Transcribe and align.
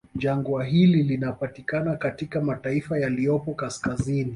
Jangwa 0.15 0.65
hili 0.65 1.03
linapita 1.03 1.95
katika 1.97 2.41
mataifa 2.41 2.99
yaliyopo 2.99 3.53
kaskazini 3.53 4.29